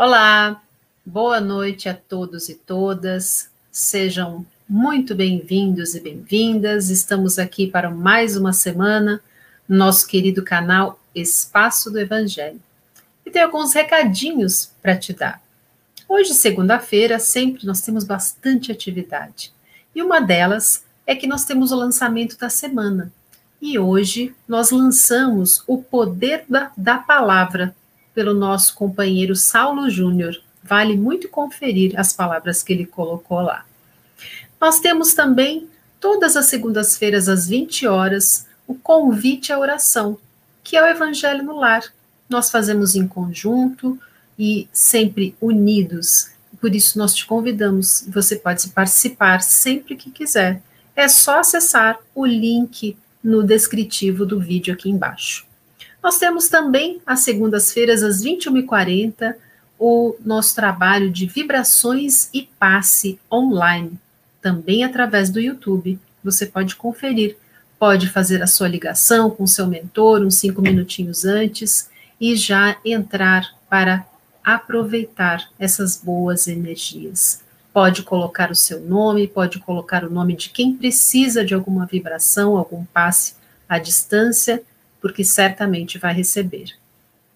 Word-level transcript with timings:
Olá, 0.00 0.62
boa 1.04 1.40
noite 1.40 1.88
a 1.88 1.92
todos 1.92 2.48
e 2.48 2.54
todas. 2.54 3.50
Sejam 3.72 4.46
muito 4.68 5.12
bem-vindos 5.12 5.96
e 5.96 6.00
bem-vindas. 6.00 6.88
Estamos 6.88 7.36
aqui 7.36 7.66
para 7.66 7.90
mais 7.90 8.36
uma 8.36 8.52
semana 8.52 9.20
no 9.68 9.76
nosso 9.76 10.06
querido 10.06 10.44
canal 10.44 11.00
Espaço 11.12 11.90
do 11.90 11.98
Evangelho. 11.98 12.60
E 13.26 13.30
tenho 13.32 13.46
alguns 13.46 13.74
recadinhos 13.74 14.70
para 14.80 14.96
te 14.96 15.12
dar. 15.12 15.42
Hoje, 16.08 16.32
segunda-feira, 16.32 17.18
sempre 17.18 17.66
nós 17.66 17.80
temos 17.80 18.04
bastante 18.04 18.70
atividade. 18.70 19.52
E 19.92 20.00
uma 20.00 20.20
delas 20.20 20.84
é 21.08 21.16
que 21.16 21.26
nós 21.26 21.44
temos 21.44 21.72
o 21.72 21.76
lançamento 21.76 22.38
da 22.38 22.48
semana. 22.48 23.12
E 23.60 23.80
hoje 23.80 24.32
nós 24.46 24.70
lançamos 24.70 25.64
o 25.66 25.82
poder 25.82 26.44
da, 26.48 26.70
da 26.76 26.98
palavra 26.98 27.74
pelo 28.18 28.34
nosso 28.34 28.74
companheiro 28.74 29.36
Saulo 29.36 29.88
Júnior. 29.88 30.36
Vale 30.60 30.96
muito 30.96 31.28
conferir 31.28 31.92
as 31.96 32.12
palavras 32.12 32.64
que 32.64 32.72
ele 32.72 32.84
colocou 32.84 33.40
lá. 33.40 33.64
Nós 34.60 34.80
temos 34.80 35.14
também, 35.14 35.68
todas 36.00 36.34
as 36.36 36.46
segundas-feiras, 36.46 37.28
às 37.28 37.46
20 37.46 37.86
horas, 37.86 38.48
o 38.66 38.74
convite 38.74 39.52
à 39.52 39.58
oração, 39.60 40.18
que 40.64 40.76
é 40.76 40.82
o 40.82 40.88
Evangelho 40.88 41.44
no 41.44 41.60
Lar. 41.60 41.84
Nós 42.28 42.50
fazemos 42.50 42.96
em 42.96 43.06
conjunto 43.06 43.96
e 44.36 44.68
sempre 44.72 45.36
unidos. 45.40 46.32
Por 46.60 46.74
isso, 46.74 46.98
nós 46.98 47.14
te 47.14 47.24
convidamos. 47.24 48.04
Você 48.08 48.34
pode 48.34 48.68
participar 48.70 49.42
sempre 49.42 49.94
que 49.94 50.10
quiser. 50.10 50.60
É 50.96 51.06
só 51.06 51.38
acessar 51.38 52.00
o 52.16 52.26
link 52.26 52.96
no 53.22 53.44
descritivo 53.44 54.26
do 54.26 54.40
vídeo 54.40 54.74
aqui 54.74 54.90
embaixo. 54.90 55.47
Nós 56.02 56.18
temos 56.18 56.48
também, 56.48 57.00
às 57.04 57.20
segundas-feiras, 57.20 58.02
às 58.02 58.22
21h40, 58.22 59.34
o 59.78 60.16
nosso 60.24 60.54
trabalho 60.54 61.10
de 61.10 61.26
vibrações 61.26 62.28
e 62.32 62.48
passe 62.58 63.18
online, 63.30 63.98
também 64.40 64.84
através 64.84 65.30
do 65.30 65.40
YouTube. 65.40 65.98
Você 66.22 66.46
pode 66.46 66.76
conferir, 66.76 67.36
pode 67.78 68.08
fazer 68.08 68.42
a 68.42 68.46
sua 68.46 68.68
ligação 68.68 69.30
com 69.30 69.46
seu 69.46 69.66
mentor 69.66 70.22
uns 70.22 70.36
cinco 70.36 70.60
minutinhos 70.60 71.24
antes 71.24 71.88
e 72.20 72.34
já 72.34 72.76
entrar 72.84 73.54
para 73.68 74.04
aproveitar 74.42 75.48
essas 75.58 75.96
boas 75.96 76.48
energias. 76.48 77.42
Pode 77.72 78.02
colocar 78.02 78.50
o 78.50 78.56
seu 78.56 78.80
nome, 78.80 79.28
pode 79.28 79.60
colocar 79.60 80.04
o 80.04 80.10
nome 80.10 80.34
de 80.34 80.48
quem 80.48 80.74
precisa 80.74 81.44
de 81.44 81.54
alguma 81.54 81.86
vibração, 81.86 82.56
algum 82.56 82.84
passe 82.86 83.34
à 83.68 83.78
distância 83.78 84.62
porque 85.00 85.24
certamente 85.24 85.98
vai 85.98 86.12
receber. 86.14 86.76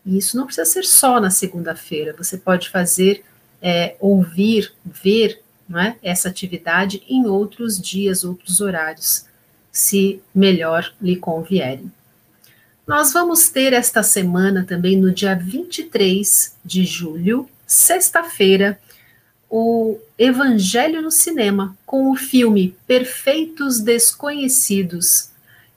E 0.04 0.18
isso 0.18 0.36
não 0.36 0.46
precisa 0.46 0.64
ser 0.64 0.84
só 0.84 1.20
na 1.20 1.30
segunda-feira, 1.30 2.14
você 2.16 2.36
pode 2.36 2.68
fazer, 2.68 3.24
é, 3.60 3.96
ouvir, 4.00 4.72
ver 4.84 5.40
é, 5.74 5.94
essa 6.02 6.28
atividade 6.28 7.02
em 7.08 7.26
outros 7.26 7.80
dias, 7.80 8.24
outros 8.24 8.60
horários, 8.60 9.26
se 9.70 10.20
melhor 10.34 10.92
lhe 11.00 11.16
convierem. 11.16 11.90
Nós 12.86 13.12
vamos 13.12 13.48
ter 13.48 13.72
esta 13.72 14.02
semana 14.02 14.64
também, 14.64 14.96
no 14.96 15.12
dia 15.12 15.34
23 15.34 16.56
de 16.64 16.84
julho, 16.84 17.48
sexta-feira, 17.66 18.78
o 19.48 19.98
Evangelho 20.18 21.00
no 21.00 21.10
Cinema, 21.10 21.76
com 21.86 22.10
o 22.10 22.16
filme 22.16 22.76
Perfeitos 22.86 23.80
Desconhecidos. 23.80 25.30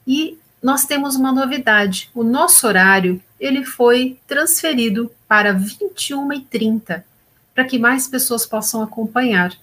E 0.06 0.36
nós 0.66 0.84
temos 0.84 1.14
uma 1.14 1.30
novidade. 1.30 2.10
O 2.12 2.24
nosso 2.24 2.66
horário 2.66 3.22
ele 3.38 3.64
foi 3.64 4.18
transferido 4.26 5.12
para 5.28 5.54
21h30, 5.54 7.04
para 7.54 7.64
que 7.64 7.78
mais 7.78 8.08
pessoas 8.08 8.44
possam 8.44 8.82
acompanhar. 8.82 9.56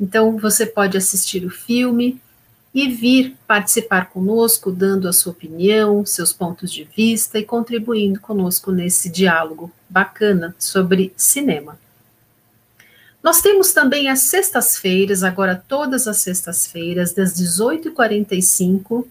Então, 0.00 0.38
você 0.38 0.64
pode 0.64 0.96
assistir 0.96 1.44
o 1.44 1.50
filme 1.50 2.18
e 2.72 2.88
vir 2.88 3.36
participar 3.46 4.08
conosco, 4.08 4.72
dando 4.72 5.06
a 5.06 5.12
sua 5.12 5.32
opinião, 5.32 6.06
seus 6.06 6.32
pontos 6.32 6.72
de 6.72 6.84
vista 6.84 7.38
e 7.38 7.44
contribuindo 7.44 8.18
conosco 8.18 8.72
nesse 8.72 9.10
diálogo 9.10 9.70
bacana 9.86 10.56
sobre 10.58 11.12
cinema. 11.14 11.78
Nós 13.22 13.42
temos 13.42 13.74
também 13.74 14.08
as 14.08 14.20
sextas-feiras, 14.20 15.22
agora 15.22 15.62
todas 15.68 16.08
as 16.08 16.16
sextas-feiras, 16.16 17.12
das 17.12 17.38
18h45 17.38 19.04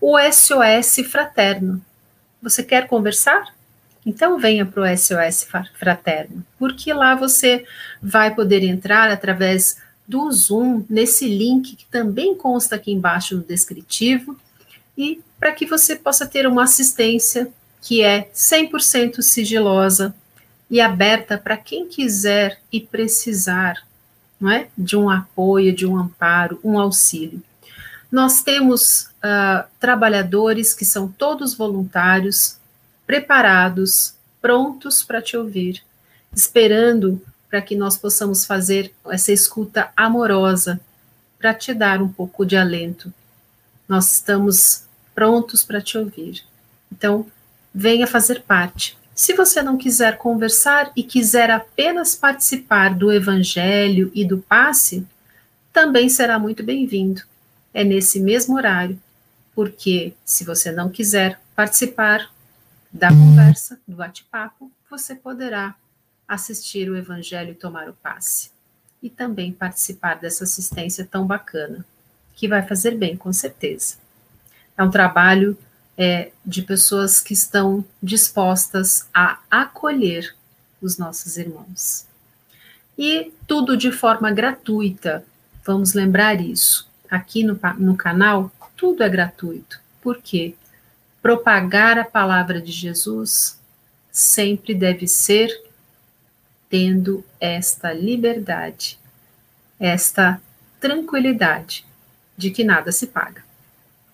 o 0.00 0.16
SOS 0.18 1.06
Fraterno. 1.10 1.84
Você 2.42 2.62
quer 2.62 2.86
conversar? 2.86 3.54
Então 4.04 4.38
venha 4.38 4.64
para 4.64 4.82
o 4.82 4.96
SOS 4.96 5.48
Fraterno, 5.78 6.44
porque 6.58 6.92
lá 6.92 7.14
você 7.16 7.64
vai 8.00 8.34
poder 8.34 8.62
entrar 8.62 9.10
através 9.10 9.78
do 10.06 10.30
Zoom 10.30 10.84
nesse 10.88 11.26
link 11.26 11.74
que 11.74 11.86
também 11.86 12.36
consta 12.36 12.76
aqui 12.76 12.92
embaixo 12.92 13.36
no 13.36 13.42
descritivo 13.42 14.38
e 14.96 15.20
para 15.38 15.50
que 15.50 15.66
você 15.66 15.96
possa 15.96 16.24
ter 16.24 16.46
uma 16.46 16.62
assistência 16.62 17.50
que 17.82 18.02
é 18.02 18.28
100% 18.32 19.20
sigilosa 19.22 20.14
e 20.70 20.80
aberta 20.80 21.36
para 21.36 21.56
quem 21.56 21.86
quiser 21.88 22.60
e 22.72 22.80
precisar, 22.80 23.84
não 24.40 24.50
é? 24.50 24.68
De 24.76 24.96
um 24.96 25.10
apoio, 25.10 25.74
de 25.74 25.86
um 25.86 25.96
amparo, 25.96 26.60
um 26.62 26.78
auxílio. 26.78 27.42
Nós 28.10 28.42
temos 28.42 29.10
uh, 29.26 29.66
trabalhadores 29.80 30.72
que 30.72 30.84
são 30.84 31.08
todos 31.08 31.54
voluntários, 31.54 32.58
preparados, 33.06 34.14
prontos 34.40 35.02
para 35.02 35.20
te 35.20 35.36
ouvir, 35.36 35.82
esperando 36.32 37.20
para 37.50 37.60
que 37.60 37.74
nós 37.74 37.96
possamos 37.96 38.44
fazer 38.44 38.92
essa 39.08 39.32
escuta 39.32 39.90
amorosa 39.96 40.80
para 41.38 41.52
te 41.54 41.74
dar 41.74 42.00
um 42.00 42.08
pouco 42.08 42.44
de 42.44 42.56
alento. 42.56 43.12
Nós 43.88 44.12
estamos 44.12 44.84
prontos 45.14 45.62
para 45.62 45.80
te 45.80 45.98
ouvir. 45.98 46.42
Então, 46.90 47.26
venha 47.74 48.06
fazer 48.06 48.42
parte. 48.42 48.96
Se 49.14 49.32
você 49.32 49.62
não 49.62 49.78
quiser 49.78 50.18
conversar 50.18 50.92
e 50.94 51.02
quiser 51.02 51.50
apenas 51.50 52.14
participar 52.14 52.94
do 52.94 53.12
evangelho 53.12 54.10
e 54.14 54.24
do 54.24 54.38
passe, 54.38 55.06
também 55.72 56.08
será 56.08 56.38
muito 56.38 56.62
bem-vindo 56.62 57.22
é 57.76 57.84
nesse 57.84 58.18
mesmo 58.18 58.56
horário, 58.56 58.98
porque 59.56 60.12
se 60.22 60.44
você 60.44 60.70
não 60.70 60.90
quiser 60.90 61.40
participar 61.56 62.30
da 62.92 63.08
conversa, 63.08 63.80
do 63.88 63.96
bate-papo, 63.96 64.70
você 64.90 65.14
poderá 65.14 65.74
assistir 66.28 66.90
o 66.90 66.96
Evangelho 66.96 67.52
e 67.52 67.54
tomar 67.54 67.88
o 67.88 67.94
passe. 67.94 68.50
E 69.02 69.08
também 69.08 69.50
participar 69.50 70.16
dessa 70.16 70.44
assistência 70.44 71.08
tão 71.10 71.26
bacana, 71.26 71.86
que 72.34 72.46
vai 72.46 72.66
fazer 72.66 72.98
bem, 72.98 73.16
com 73.16 73.32
certeza. 73.32 73.96
É 74.76 74.84
um 74.84 74.90
trabalho 74.90 75.56
é, 75.96 76.32
de 76.44 76.60
pessoas 76.60 77.18
que 77.20 77.32
estão 77.32 77.82
dispostas 78.02 79.08
a 79.14 79.38
acolher 79.50 80.36
os 80.82 80.98
nossos 80.98 81.38
irmãos. 81.38 82.06
E 82.98 83.32
tudo 83.46 83.74
de 83.74 83.90
forma 83.90 84.30
gratuita, 84.30 85.24
vamos 85.64 85.94
lembrar 85.94 86.42
isso 86.42 86.86
aqui 87.10 87.42
no, 87.42 87.58
no 87.78 87.96
canal, 87.96 88.50
tudo 88.76 89.02
é 89.02 89.08
gratuito. 89.08 89.80
Por 90.00 90.20
quê? 90.22 90.54
Propagar 91.22 91.98
a 91.98 92.04
palavra 92.04 92.60
de 92.60 92.70
Jesus 92.70 93.58
sempre 94.12 94.74
deve 94.74 95.08
ser 95.08 95.50
tendo 96.68 97.24
esta 97.40 97.92
liberdade, 97.92 98.98
esta 99.78 100.40
tranquilidade 100.80 101.86
de 102.36 102.50
que 102.50 102.64
nada 102.64 102.92
se 102.92 103.06
paga. 103.08 103.44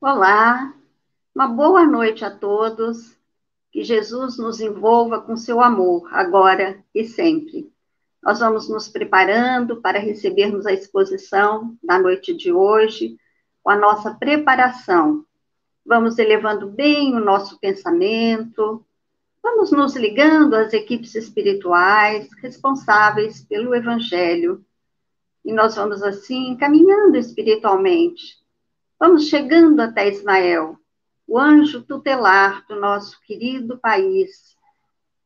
Olá, 0.00 0.74
uma 1.34 1.48
boa 1.48 1.86
noite 1.86 2.24
a 2.24 2.30
todos. 2.30 3.16
Que 3.74 3.82
Jesus 3.82 4.38
nos 4.38 4.60
envolva 4.60 5.20
com 5.20 5.36
seu 5.36 5.60
amor, 5.60 6.08
agora 6.12 6.78
e 6.94 7.04
sempre. 7.04 7.68
Nós 8.22 8.38
vamos 8.38 8.68
nos 8.68 8.88
preparando 8.88 9.80
para 9.80 9.98
recebermos 9.98 10.64
a 10.64 10.72
exposição 10.72 11.76
da 11.82 11.98
noite 11.98 12.32
de 12.32 12.52
hoje, 12.52 13.18
com 13.64 13.70
a 13.70 13.76
nossa 13.76 14.14
preparação. 14.14 15.26
Vamos 15.84 16.18
elevando 16.18 16.68
bem 16.68 17.16
o 17.16 17.20
nosso 17.20 17.58
pensamento, 17.58 18.86
vamos 19.42 19.72
nos 19.72 19.96
ligando 19.96 20.54
às 20.54 20.72
equipes 20.72 21.16
espirituais 21.16 22.28
responsáveis 22.40 23.42
pelo 23.42 23.74
Evangelho. 23.74 24.64
E 25.44 25.52
nós 25.52 25.74
vamos 25.74 26.00
assim 26.00 26.56
caminhando 26.56 27.16
espiritualmente 27.16 28.44
Vamos 28.98 29.28
chegando 29.28 29.80
até 29.80 30.08
Ismael, 30.08 30.78
o 31.26 31.38
anjo 31.38 31.82
tutelar 31.82 32.64
do 32.68 32.76
nosso 32.76 33.20
querido 33.22 33.78
país. 33.78 34.56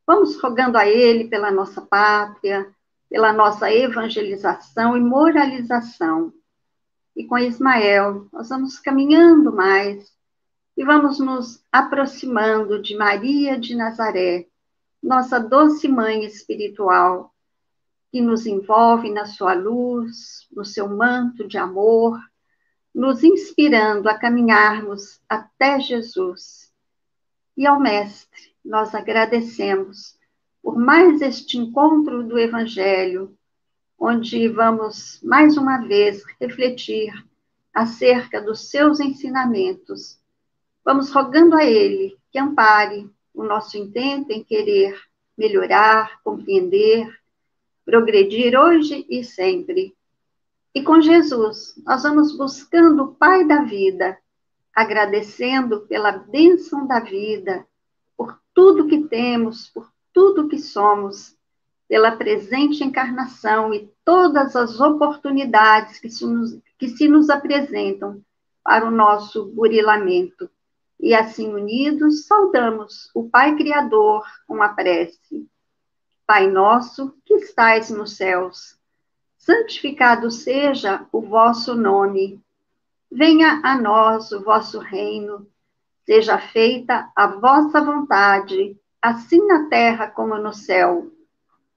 Vamos 0.06 0.41
rogando 0.41 0.79
a 0.79 0.87
ele 0.87 1.29
pela 1.29 1.50
nossa 1.50 1.83
pátria, 1.83 2.67
pela 3.11 3.33
nossa 3.33 3.73
evangelização 3.73 4.97
e 4.97 5.00
moralização. 5.00 6.33
E 7.17 7.25
com 7.25 7.37
Ismael, 7.37 8.29
nós 8.33 8.49
vamos 8.49 8.79
caminhando 8.79 9.53
mais 9.53 10.11
e 10.77 10.85
vamos 10.85 11.19
nos 11.19 11.65
aproximando 11.73 12.81
de 12.81 12.97
Maria 12.97 13.59
de 13.59 13.75
Nazaré, 13.75 14.47
nossa 15.03 15.39
doce 15.41 15.89
mãe 15.89 16.25
espiritual, 16.25 17.35
que 18.12 18.21
nos 18.21 18.47
envolve 18.47 19.11
na 19.11 19.27
sua 19.27 19.55
luz, 19.55 20.47
no 20.53 20.65
seu 20.65 20.89
manto 20.89 21.47
de 21.47 21.59
amor 21.59 22.19
nos 22.99 23.23
inspirando 23.23 24.09
a 24.09 24.19
caminharmos 24.19 25.21
até 25.29 25.79
Jesus. 25.79 26.73
E 27.56 27.65
ao 27.65 27.79
Mestre, 27.79 28.53
nós 28.65 28.93
agradecemos 28.93 30.19
por 30.61 30.77
mais 30.77 31.23
este 31.23 31.59
encontro 31.59 32.25
do 32.25 32.37
Evangelho, 32.37 33.39
onde 33.97 34.49
vamos 34.49 35.21
mais 35.23 35.56
uma 35.56 35.79
vez 35.87 36.25
refletir 36.41 37.12
acerca 37.73 38.43
dos 38.43 38.69
seus 38.69 38.99
ensinamentos. 38.99 40.19
Vamos 40.85 41.12
rogando 41.12 41.55
a 41.55 41.65
Ele 41.65 42.19
que 42.33 42.39
ampare 42.41 43.09
o 43.33 43.44
nosso 43.44 43.79
intento 43.79 44.33
em 44.33 44.43
querer 44.43 45.01
melhorar, 45.37 46.21
compreender, 46.25 47.09
progredir 47.85 48.59
hoje 48.59 49.06
e 49.09 49.23
sempre 49.23 49.97
e 50.75 50.82
com 50.82 51.00
Jesus, 51.00 51.75
nós 51.85 52.03
vamos 52.03 52.37
buscando 52.37 53.05
o 53.05 53.15
Pai 53.15 53.44
da 53.44 53.62
vida, 53.62 54.19
agradecendo 54.75 55.81
pela 55.87 56.12
bênção 56.12 56.87
da 56.87 57.00
vida, 57.00 57.67
por 58.17 58.38
tudo 58.55 58.87
que 58.87 59.05
temos, 59.05 59.69
por 59.69 59.91
tudo 60.12 60.49
que 60.49 60.59
somos, 60.59 61.37
pela 61.88 62.12
presente 62.12 62.85
encarnação 62.85 63.73
e 63.73 63.91
todas 64.05 64.55
as 64.55 64.79
oportunidades 64.79 65.99
que 65.99 66.11
se 66.11 66.26
nos, 66.26 66.59
que 66.79 66.88
se 66.88 67.09
nos 67.09 67.31
apresentam 67.31 68.23
para 68.62 68.87
o 68.87 68.91
nosso 68.91 69.47
burilamento. 69.47 70.50
E 71.00 71.15
assim 71.15 71.53
unidos, 71.55 72.26
saudamos 72.26 73.11
o 73.15 73.29
Pai 73.29 73.56
Criador 73.56 74.25
com 74.47 74.62
a 74.62 74.69
prece. 74.69 75.49
Pai 76.26 76.47
nosso 76.47 77.17
que 77.25 77.35
estais 77.35 77.88
nos 77.88 78.17
céus, 78.17 78.78
santificado 79.38 80.31
seja 80.31 81.06
o 81.12 81.23
vosso 81.23 81.75
nome. 81.75 82.43
Venha 83.11 83.61
a 83.62 83.81
nós 83.81 84.32
o 84.32 84.43
vosso 84.43 84.79
reino. 84.81 85.49
Seja 86.05 86.38
feita 86.38 87.11
a 87.14 87.26
vossa 87.29 87.81
vontade, 87.81 88.76
assim 89.00 89.46
na 89.46 89.69
terra 89.69 90.08
como 90.08 90.37
no 90.37 90.52
céu. 90.52 91.11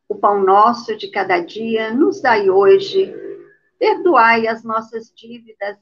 O 0.09 0.15
pão 0.15 0.43
nosso 0.43 0.97
de 0.97 1.09
cada 1.09 1.39
dia 1.39 1.93
nos 1.93 2.21
dai 2.21 2.49
hoje. 2.49 3.13
Perdoai 3.77 4.47
as 4.47 4.63
nossas 4.63 5.13
dívidas, 5.15 5.77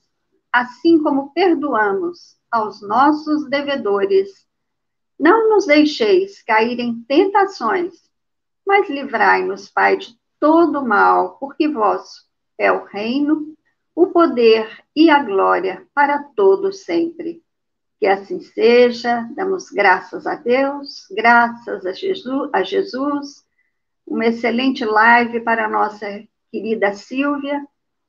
assim 0.52 1.02
como 1.02 1.34
perdoamos 1.34 2.38
aos 2.52 2.82
nossos 2.82 3.50
devedores. 3.50 4.48
Não 5.20 5.50
nos 5.50 5.66
deixeis 5.66 6.42
cair 6.44 6.80
em 6.80 7.02
tentações, 7.04 8.10
mas 8.66 8.90
livrai-nos, 8.90 9.70
Pai, 9.70 9.98
de 9.98 10.19
todo 10.40 10.86
mal, 10.86 11.38
porque 11.40 11.68
vosso 11.68 12.28
é 12.58 12.72
o 12.72 12.86
reino, 12.86 13.56
o 13.96 14.08
poder 14.08 14.84
e 14.96 15.10
a 15.10 15.24
glória 15.24 15.86
para 15.94 16.24
todos 16.36 16.84
sempre. 16.84 17.44
Que 18.00 18.08
assim 18.08 18.40
seja, 18.40 19.30
damos 19.36 19.70
graças 19.70 20.26
a 20.26 20.36
Deus, 20.36 21.06
graças 21.12 21.86
a 21.86 21.92
Jesus, 21.92 22.50
a 22.54 22.64
Jesus 22.64 23.48
uma 24.10 24.26
excelente 24.26 24.84
live 24.84 25.40
para 25.42 25.66
a 25.66 25.70
nossa 25.70 26.08
querida 26.52 26.94
Silvia 26.94 27.64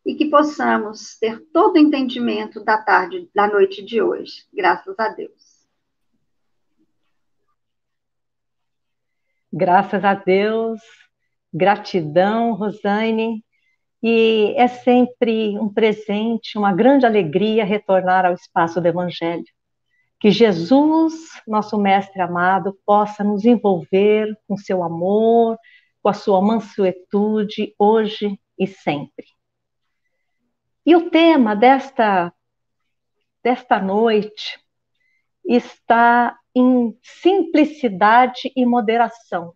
e 0.04 0.14
que 0.14 0.30
possamos 0.30 1.18
ter 1.18 1.40
todo 1.52 1.74
o 1.74 1.78
entendimento 1.78 2.64
da 2.64 2.78
tarde, 2.78 3.28
da 3.34 3.46
noite 3.46 3.84
de 3.84 4.00
hoje. 4.00 4.46
Graças 4.52 4.98
a 4.98 5.08
Deus. 5.10 5.60
Graças 9.52 10.04
a 10.04 10.14
Deus, 10.14 10.80
Gratidão, 11.52 12.54
Rosane. 12.54 13.44
E 14.02 14.54
é 14.56 14.66
sempre 14.66 15.58
um 15.58 15.68
presente, 15.68 16.56
uma 16.56 16.72
grande 16.72 17.04
alegria 17.04 17.64
retornar 17.64 18.24
ao 18.24 18.32
espaço 18.32 18.80
do 18.80 18.88
Evangelho. 18.88 19.44
Que 20.18 20.30
Jesus, 20.30 21.14
nosso 21.46 21.78
Mestre 21.78 22.20
amado, 22.20 22.78
possa 22.86 23.22
nos 23.22 23.44
envolver 23.44 24.34
com 24.46 24.56
seu 24.56 24.82
amor, 24.82 25.58
com 26.02 26.08
a 26.08 26.14
sua 26.14 26.40
mansuetude, 26.40 27.74
hoje 27.78 28.38
e 28.58 28.66
sempre. 28.66 29.26
E 30.84 30.96
o 30.96 31.10
tema 31.10 31.54
desta, 31.54 32.32
desta 33.42 33.78
noite 33.78 34.58
está 35.44 36.38
em 36.54 36.96
simplicidade 37.02 38.50
e 38.56 38.64
moderação 38.64 39.54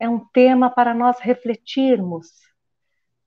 é 0.00 0.08
um 0.08 0.18
tema 0.18 0.70
para 0.70 0.94
nós 0.94 1.20
refletirmos. 1.20 2.28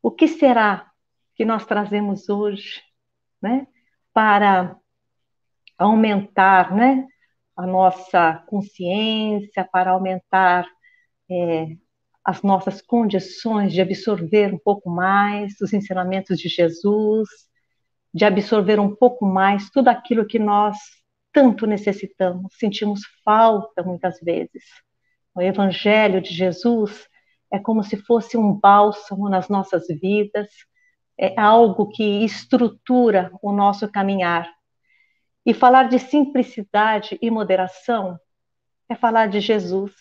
O 0.02 0.12
que 0.12 0.28
será 0.28 0.92
que 1.36 1.46
nós 1.46 1.66
trazemos 1.66 2.28
hoje, 2.28 2.82
né, 3.42 3.68
para 4.12 4.76
aumentar, 5.78 6.76
né, 6.76 7.08
a 7.56 7.68
nossa 7.68 8.44
consciência, 8.48 9.64
para 9.72 9.92
aumentar 9.92 10.68
é, 11.30 11.78
as 12.26 12.42
nossas 12.42 12.82
condições 12.82 13.72
de 13.72 13.82
absorver 13.82 14.54
um 14.54 14.58
pouco 14.58 14.90
mais 14.90 15.54
os 15.62 15.74
ensinamentos 15.74 16.40
de 16.40 16.50
Jesus, 16.50 17.28
de 18.14 18.26
absorver 18.26 18.80
um 18.80 18.96
pouco 18.96 19.26
mais 19.26 19.70
tudo 19.70 19.90
aquilo 19.90 20.26
que 20.26 20.40
nós 20.40 20.78
tanto 21.32 21.66
necessitamos, 21.66 22.56
sentimos 22.58 23.02
falta 23.24 23.84
muitas 23.84 24.20
vezes. 24.20 24.64
O 25.36 25.42
Evangelho 25.42 26.22
de 26.22 26.32
Jesus 26.32 27.08
é 27.52 27.60
como 27.60 27.84
se 27.84 27.98
fosse 27.98 28.38
um 28.38 28.54
bálsamo 28.54 29.30
nas 29.30 29.50
nossas 29.50 29.88
vidas, 29.88 30.50
é 31.18 31.40
algo 31.40 31.90
que 31.90 32.24
estrutura 32.24 33.32
o 33.42 33.52
nosso 33.52 33.92
caminhar. 33.92 34.52
E 35.46 35.54
falar 35.54 35.90
de 35.90 36.00
simplicidade 36.00 37.18
e 37.22 37.30
moderação 37.30 38.20
é 38.88 38.96
falar 38.96 39.28
de 39.28 39.40
Jesus. 39.40 39.94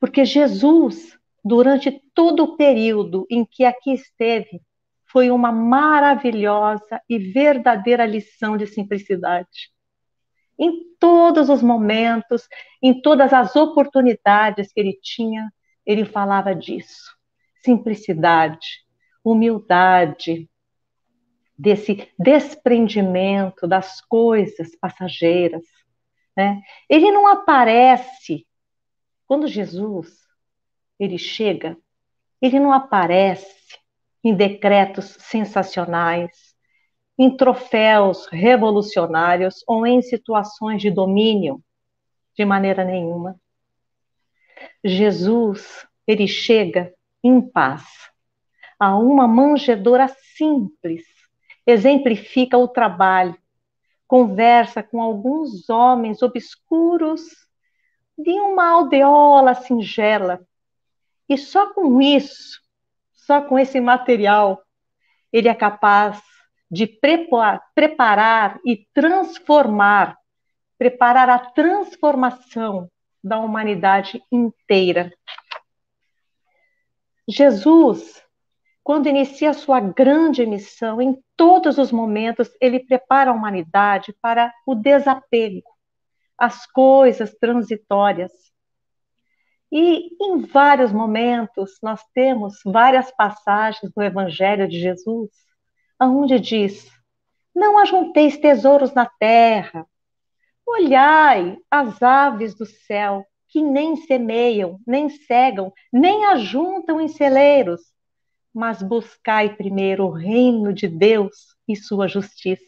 Porque 0.00 0.24
Jesus, 0.24 1.18
durante 1.44 2.02
todo 2.14 2.44
o 2.44 2.56
período 2.56 3.26
em 3.30 3.44
que 3.44 3.64
aqui 3.64 3.92
esteve, 3.92 4.62
foi 5.04 5.30
uma 5.30 5.52
maravilhosa 5.52 7.00
e 7.08 7.18
verdadeira 7.18 8.06
lição 8.06 8.56
de 8.56 8.66
simplicidade 8.66 9.71
em 10.58 10.94
todos 10.98 11.48
os 11.48 11.62
momentos, 11.62 12.48
em 12.82 13.00
todas 13.00 13.32
as 13.32 13.56
oportunidades 13.56 14.72
que 14.72 14.80
ele 14.80 14.98
tinha, 15.02 15.52
ele 15.84 16.04
falava 16.04 16.54
disso. 16.54 17.16
Simplicidade. 17.64 18.82
humildade, 19.24 20.50
desse 21.56 22.08
desprendimento 22.18 23.68
das 23.68 24.00
coisas 24.00 24.74
passageiras. 24.74 25.62
Né? 26.36 26.60
Ele 26.88 27.12
não 27.12 27.28
aparece 27.28 28.44
quando 29.26 29.46
Jesus 29.46 30.22
ele 30.98 31.18
chega, 31.18 31.76
ele 32.40 32.58
não 32.60 32.72
aparece 32.72 33.78
em 34.22 34.34
decretos 34.34 35.16
sensacionais, 35.20 36.51
em 37.18 37.36
troféus 37.36 38.26
revolucionários 38.26 39.62
ou 39.66 39.86
em 39.86 40.00
situações 40.02 40.80
de 40.80 40.90
domínio, 40.90 41.62
de 42.36 42.44
maneira 42.44 42.84
nenhuma. 42.84 43.36
Jesus, 44.84 45.86
ele 46.06 46.26
chega 46.26 46.92
em 47.22 47.40
paz, 47.40 47.84
a 48.78 48.96
uma 48.96 49.28
manjedoura 49.28 50.08
simples, 50.36 51.04
exemplifica 51.66 52.58
o 52.58 52.66
trabalho, 52.66 53.36
conversa 54.08 54.82
com 54.82 55.00
alguns 55.00 55.70
homens 55.70 56.22
obscuros 56.22 57.22
de 58.18 58.32
uma 58.32 58.70
aldeola 58.70 59.54
singela. 59.54 60.40
E 61.28 61.38
só 61.38 61.72
com 61.72 62.00
isso, 62.00 62.60
só 63.12 63.40
com 63.40 63.58
esse 63.58 63.80
material, 63.80 64.62
ele 65.32 65.48
é 65.48 65.54
capaz 65.54 66.20
de 66.72 66.86
preparar, 66.86 67.62
preparar 67.74 68.60
e 68.64 68.88
transformar, 68.94 70.16
preparar 70.78 71.28
a 71.28 71.38
transformação 71.38 72.90
da 73.22 73.38
humanidade 73.38 74.22
inteira. 74.32 75.12
Jesus, 77.28 78.24
quando 78.82 79.06
inicia 79.06 79.52
sua 79.52 79.80
grande 79.80 80.46
missão, 80.46 81.00
em 81.00 81.22
todos 81.36 81.76
os 81.76 81.92
momentos, 81.92 82.50
ele 82.58 82.80
prepara 82.80 83.30
a 83.30 83.34
humanidade 83.34 84.16
para 84.22 84.50
o 84.66 84.74
desapego, 84.74 85.62
as 86.38 86.66
coisas 86.66 87.34
transitórias. 87.34 88.32
E 89.70 90.08
em 90.20 90.40
vários 90.46 90.90
momentos, 90.90 91.78
nós 91.82 92.02
temos 92.14 92.60
várias 92.64 93.10
passagens 93.14 93.92
do 93.94 94.02
Evangelho 94.02 94.66
de 94.66 94.80
Jesus, 94.80 95.30
onde 96.10 96.38
diz: 96.38 96.90
Não 97.54 97.78
ajunteis 97.78 98.38
tesouros 98.38 98.92
na 98.94 99.06
terra, 99.06 99.86
olhai 100.66 101.58
as 101.70 102.02
aves 102.02 102.54
do 102.54 102.66
céu, 102.66 103.24
que 103.48 103.62
nem 103.62 103.96
semeiam, 103.96 104.80
nem 104.86 105.08
cegam, 105.10 105.72
nem 105.92 106.24
ajuntam 106.26 107.00
em 107.00 107.08
celeiros, 107.08 107.80
mas 108.54 108.82
buscai 108.82 109.54
primeiro 109.54 110.06
o 110.06 110.10
reino 110.10 110.72
de 110.72 110.88
Deus 110.88 111.54
e 111.68 111.76
sua 111.76 112.08
justiça. 112.08 112.64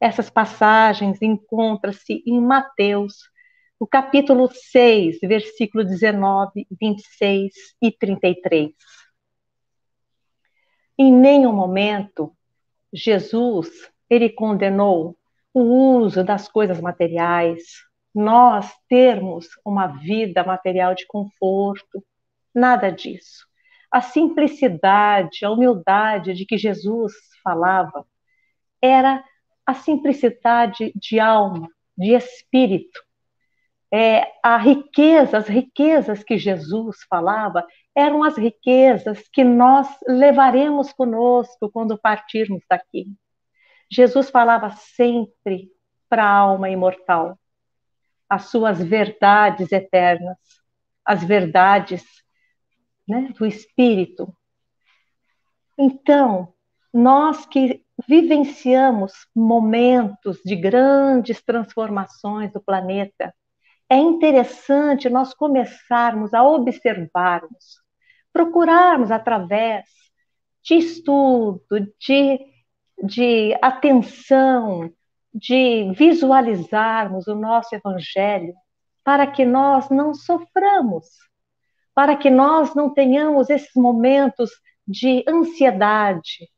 Essas 0.00 0.28
passagens 0.28 1.20
encontram-se 1.22 2.22
em 2.26 2.40
Mateus, 2.40 3.30
o 3.78 3.86
capítulo 3.86 4.50
6, 4.50 5.18
versículo 5.22 5.84
19, 5.84 6.66
26 6.80 7.52
e 7.80 7.90
33. 7.92 8.72
Em 11.04 11.12
nenhum 11.12 11.52
momento 11.52 12.32
Jesus 12.92 13.90
ele 14.08 14.30
condenou 14.30 15.18
o 15.52 15.60
uso 15.98 16.22
das 16.22 16.46
coisas 16.46 16.80
materiais, 16.80 17.60
nós 18.14 18.72
termos 18.88 19.48
uma 19.66 19.88
vida 19.88 20.44
material 20.44 20.94
de 20.94 21.04
conforto, 21.04 22.04
nada 22.54 22.88
disso. 22.88 23.44
A 23.90 24.00
simplicidade, 24.00 25.44
a 25.44 25.50
humildade 25.50 26.34
de 26.34 26.46
que 26.46 26.56
Jesus 26.56 27.12
falava 27.42 28.06
era 28.80 29.24
a 29.66 29.74
simplicidade 29.74 30.92
de 30.94 31.18
alma, 31.18 31.68
de 31.98 32.14
espírito. 32.14 33.02
É, 33.92 34.32
a 34.42 34.56
riqueza, 34.56 35.36
as 35.38 35.48
riquezas 35.48 36.24
que 36.24 36.38
Jesus 36.38 36.96
falava 37.10 37.66
eram 37.94 38.24
as 38.24 38.38
riquezas 38.38 39.28
que 39.30 39.44
nós 39.44 39.86
levaremos 40.08 40.92
conosco 40.92 41.70
quando 41.70 41.98
partirmos 41.98 42.62
daqui. 42.68 43.06
Jesus 43.90 44.30
falava 44.30 44.70
sempre 44.70 45.70
para 46.08 46.24
a 46.24 46.34
alma 46.34 46.70
imortal 46.70 47.38
as 48.32 48.44
suas 48.44 48.82
verdades 48.82 49.70
eternas, 49.72 50.38
as 51.04 51.22
verdades 51.22 52.02
né, 53.06 53.30
do 53.38 53.44
espírito. 53.44 54.34
Então, 55.78 56.54
nós 56.90 57.44
que 57.44 57.84
vivenciamos 58.08 59.12
momentos 59.36 60.40
de 60.46 60.56
grandes 60.56 61.42
transformações 61.42 62.50
do 62.50 62.62
planeta, 62.62 63.34
é 63.92 63.96
interessante 63.96 65.10
nós 65.10 65.34
começarmos 65.34 66.32
a 66.32 66.42
observarmos, 66.42 67.78
procurarmos 68.32 69.10
através 69.10 69.84
de 70.64 70.76
estudo, 70.76 71.62
de, 72.00 72.40
de 73.04 73.54
atenção, 73.60 74.90
de 75.34 75.92
visualizarmos 75.92 77.26
o 77.26 77.34
nosso 77.34 77.74
Evangelho 77.74 78.54
para 79.04 79.26
que 79.26 79.44
nós 79.44 79.90
não 79.90 80.14
soframos, 80.14 81.08
para 81.94 82.16
que 82.16 82.30
nós 82.30 82.74
não 82.74 82.94
tenhamos 82.94 83.50
esses 83.50 83.74
momentos 83.76 84.50
de 84.88 85.22
ansiedade, 85.28 86.48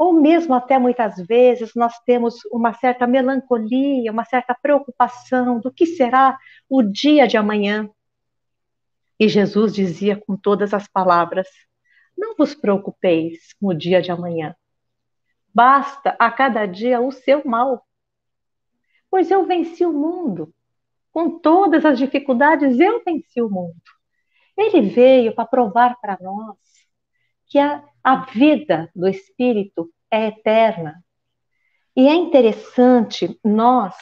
ou 0.00 0.14
mesmo 0.14 0.54
até 0.54 0.78
muitas 0.78 1.18
vezes 1.26 1.74
nós 1.74 1.92
temos 2.06 2.36
uma 2.50 2.72
certa 2.72 3.06
melancolia, 3.06 4.10
uma 4.10 4.24
certa 4.24 4.54
preocupação 4.54 5.60
do 5.60 5.70
que 5.70 5.84
será 5.84 6.38
o 6.70 6.82
dia 6.82 7.28
de 7.28 7.36
amanhã. 7.36 7.86
E 9.18 9.28
Jesus 9.28 9.74
dizia 9.74 10.16
com 10.16 10.38
todas 10.38 10.72
as 10.72 10.88
palavras: 10.88 11.46
Não 12.16 12.34
vos 12.34 12.54
preocupeis 12.54 13.52
com 13.60 13.66
o 13.66 13.74
dia 13.74 14.00
de 14.00 14.10
amanhã. 14.10 14.56
Basta 15.52 16.16
a 16.18 16.30
cada 16.30 16.64
dia 16.64 16.98
o 16.98 17.12
seu 17.12 17.42
mal. 17.44 17.86
Pois 19.10 19.30
eu 19.30 19.44
venci 19.44 19.84
o 19.84 19.92
mundo. 19.92 20.50
Com 21.12 21.38
todas 21.40 21.84
as 21.84 21.98
dificuldades, 21.98 22.80
eu 22.80 23.02
venci 23.04 23.42
o 23.42 23.50
mundo. 23.50 23.82
Ele 24.56 24.80
veio 24.80 25.34
para 25.34 25.44
provar 25.44 26.00
para 26.00 26.16
nós 26.22 26.56
que 27.50 27.58
a, 27.58 27.84
a 28.02 28.24
vida 28.26 28.90
do 28.94 29.06
espírito 29.08 29.92
é 30.10 30.28
eterna. 30.28 31.04
E 31.94 32.08
é 32.08 32.14
interessante 32.14 33.38
nós 33.44 33.94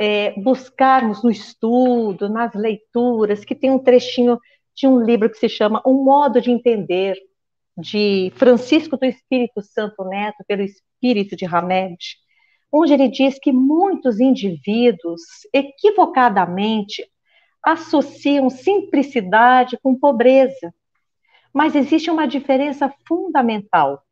é, 0.00 0.32
buscarmos 0.40 1.22
no 1.22 1.30
estudo, 1.30 2.28
nas 2.28 2.54
leituras, 2.54 3.44
que 3.44 3.54
tem 3.54 3.70
um 3.70 3.78
trechinho 3.78 4.38
de 4.74 4.86
um 4.86 4.98
livro 4.98 5.28
que 5.30 5.38
se 5.38 5.48
chama 5.48 5.82
Um 5.86 6.02
Modo 6.02 6.40
de 6.40 6.50
Entender, 6.50 7.16
de 7.76 8.32
Francisco 8.34 8.96
do 8.96 9.04
Espírito 9.04 9.60
Santo 9.62 10.02
Neto, 10.04 10.42
pelo 10.48 10.62
Espírito 10.62 11.36
de 11.36 11.44
Hamed, 11.44 11.98
onde 12.72 12.94
ele 12.94 13.08
diz 13.08 13.38
que 13.38 13.52
muitos 13.52 14.20
indivíduos 14.20 15.20
equivocadamente 15.52 17.06
associam 17.62 18.48
simplicidade 18.48 19.78
com 19.82 19.94
pobreza. 19.94 20.72
Mas 21.52 21.74
existe 21.74 22.10
uma 22.10 22.26
diferença 22.26 22.92
fundamental. 23.06 24.02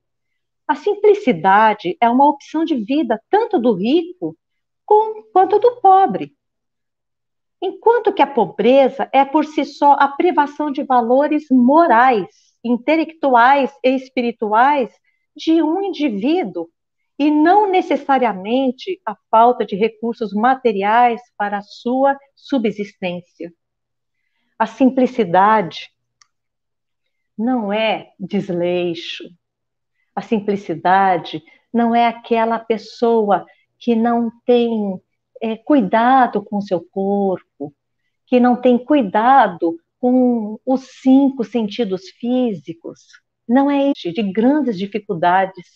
A 0.67 0.75
simplicidade 0.75 1.97
é 2.01 2.09
uma 2.09 2.29
opção 2.29 2.65
de 2.65 2.75
vida 2.77 3.21
tanto 3.31 3.59
do 3.59 3.75
rico 3.75 4.37
quanto 5.33 5.59
do 5.59 5.81
pobre. 5.81 6.37
Enquanto 7.61 8.13
que 8.13 8.23
a 8.23 8.27
pobreza 8.27 9.09
é 9.13 9.25
por 9.25 9.45
si 9.45 9.65
só 9.65 9.93
a 9.93 10.09
privação 10.09 10.71
de 10.71 10.83
valores 10.83 11.47
morais, 11.51 12.29
intelectuais 12.63 13.73
e 13.83 13.91
espirituais 13.97 14.93
de 15.37 15.63
um 15.63 15.83
indivíduo 15.83 16.69
e 17.19 17.31
não 17.31 17.69
necessariamente 17.69 19.01
a 19.05 19.17
falta 19.31 19.65
de 19.67 19.75
recursos 19.75 20.33
materiais 20.33 21.21
para 21.37 21.59
a 21.59 21.63
sua 21.63 22.17
subsistência. 22.35 23.53
A 24.57 24.67
simplicidade 24.67 25.91
não 27.39 27.73
é 27.73 28.13
desleixo. 28.19 29.25
A 30.15 30.21
simplicidade 30.21 31.43
não 31.73 31.95
é 31.95 32.07
aquela 32.07 32.59
pessoa 32.59 33.47
que 33.79 33.95
não 33.95 34.31
tem 34.45 35.01
é, 35.41 35.57
cuidado 35.57 36.43
com 36.43 36.57
o 36.57 36.63
seu 36.63 36.81
corpo, 36.81 37.73
que 38.27 38.41
não 38.41 38.61
tem 38.61 38.77
cuidado 38.77 39.79
com 40.01 40.59
os 40.67 41.01
cinco 41.01 41.45
sentidos 41.45 42.09
físicos. 42.19 43.01
Não 43.47 43.71
é 43.71 43.93
isso, 43.97 44.13
de 44.13 44.23
grandes 44.23 44.77
dificuldades. 44.77 45.67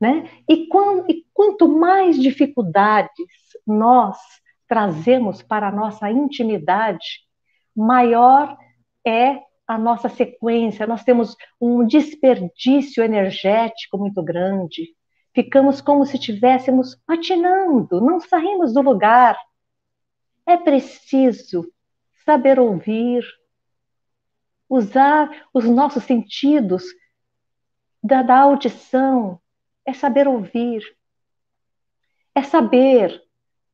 Né? 0.00 0.28
E, 0.48 0.66
quando, 0.66 1.10
e 1.10 1.24
quanto 1.32 1.66
mais 1.66 2.20
dificuldades 2.20 3.26
nós 3.66 4.18
trazemos 4.68 5.42
para 5.42 5.68
a 5.68 5.72
nossa 5.72 6.10
intimidade, 6.10 7.20
maior 7.74 8.56
é 9.04 9.40
a 9.66 9.78
nossa 9.78 10.08
sequência, 10.08 10.86
nós 10.86 11.02
temos 11.04 11.36
um 11.60 11.86
desperdício 11.86 13.02
energético 13.02 13.96
muito 13.98 14.22
grande. 14.22 14.94
Ficamos 15.34 15.80
como 15.80 16.04
se 16.04 16.16
estivéssemos 16.16 16.96
patinando, 17.06 18.00
não 18.00 18.20
saímos 18.20 18.74
do 18.74 18.82
lugar. 18.82 19.36
É 20.46 20.56
preciso 20.56 21.66
saber 22.24 22.58
ouvir, 22.58 23.24
usar 24.68 25.30
os 25.52 25.64
nossos 25.64 26.04
sentidos 26.04 26.84
da, 28.02 28.22
da 28.22 28.38
audição, 28.40 29.40
é 29.86 29.92
saber 29.92 30.28
ouvir, 30.28 30.82
é 32.34 32.42
saber 32.42 33.22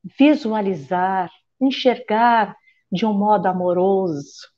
visualizar, 0.03 1.31
enxergar 1.61 2.57
de 2.91 3.05
um 3.05 3.13
modo 3.13 3.47
amoroso, 3.47 4.49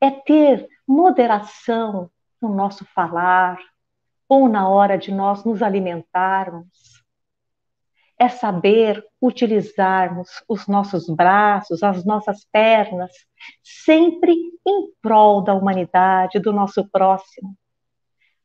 é 0.00 0.10
ter 0.10 0.68
moderação 0.86 2.10
no 2.40 2.54
nosso 2.54 2.84
falar 2.86 3.58
ou 4.28 4.48
na 4.48 4.68
hora 4.68 4.96
de 4.96 5.12
nós 5.12 5.44
nos 5.44 5.62
alimentarmos. 5.62 7.04
É 8.18 8.28
saber 8.28 9.04
utilizarmos 9.20 10.28
os 10.48 10.66
nossos 10.66 11.06
braços, 11.06 11.82
as 11.82 12.04
nossas 12.04 12.46
pernas, 12.50 13.12
sempre 13.62 14.32
em 14.66 14.90
prol 15.02 15.42
da 15.42 15.54
humanidade, 15.54 16.38
do 16.40 16.52
nosso 16.52 16.88
próximo. 16.88 17.54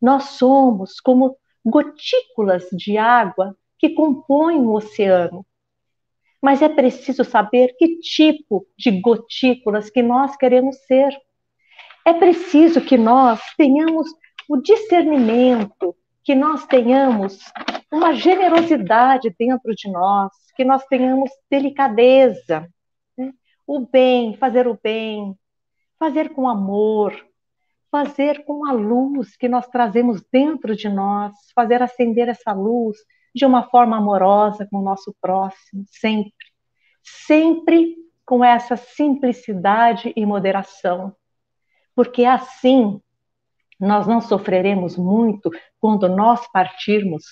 Nós 0.01 0.23
somos 0.31 0.99
como 0.99 1.37
gotículas 1.63 2.67
de 2.71 2.97
água 2.97 3.55
que 3.77 3.89
compõem 3.89 4.59
o 4.61 4.73
oceano. 4.73 5.45
Mas 6.41 6.61
é 6.61 6.69
preciso 6.69 7.23
saber 7.23 7.75
que 7.77 7.99
tipo 7.99 8.67
de 8.77 8.99
gotículas 8.99 9.89
que 9.89 10.01
nós 10.01 10.35
queremos 10.35 10.77
ser. 10.85 11.15
É 12.05 12.13
preciso 12.13 12.81
que 12.81 12.97
nós 12.97 13.39
tenhamos 13.55 14.07
o 14.49 14.57
discernimento, 14.57 15.95
que 16.23 16.33
nós 16.33 16.65
tenhamos 16.65 17.39
uma 17.91 18.13
generosidade 18.13 19.33
dentro 19.37 19.73
de 19.75 19.89
nós, 19.91 20.31
que 20.55 20.65
nós 20.65 20.83
tenhamos 20.85 21.29
delicadeza, 21.49 22.67
né? 23.17 23.31
o 23.67 23.81
bem, 23.81 24.35
fazer 24.35 24.67
o 24.67 24.79
bem, 24.81 25.35
fazer 25.99 26.29
com 26.29 26.49
amor, 26.49 27.13
fazer 27.91 28.45
com 28.45 28.65
a 28.65 28.71
luz 28.71 29.37
que 29.37 29.47
nós 29.47 29.67
trazemos 29.67 30.23
dentro 30.31 30.75
de 30.75 30.89
nós, 30.89 31.33
fazer 31.53 31.83
acender 31.83 32.27
essa 32.27 32.51
luz 32.51 32.97
de 33.33 33.45
uma 33.45 33.69
forma 33.69 33.97
amorosa 33.97 34.67
com 34.71 34.79
o 34.79 34.83
nosso 34.83 35.15
próximo, 35.21 35.85
sempre. 35.87 36.33
Sempre 37.03 37.95
com 38.25 38.43
essa 38.43 38.75
simplicidade 38.75 40.13
e 40.15 40.25
moderação 40.25 41.15
porque 42.01 42.25
assim 42.25 42.99
nós 43.79 44.07
não 44.07 44.21
sofreremos 44.21 44.97
muito 44.97 45.51
quando 45.79 46.09
nós 46.09 46.51
partirmos 46.51 47.23